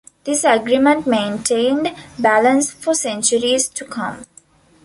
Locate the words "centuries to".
2.95-3.85